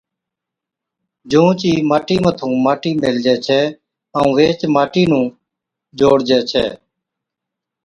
جھُونچ 1.29 1.59
ئِي 1.67 1.73
ماٽِي 1.89 2.17
مٿُون 2.23 2.53
ماٽِي 2.65 2.91
ميلهجَي 3.01 3.35
ڇَي 3.45 3.61
ائُون 4.17 4.29
ويهچ 4.35 4.61
ماٽِي 4.75 5.03
نُون 5.09 5.25
جوڙجَي 5.97 6.39
ڇَي 6.51 6.67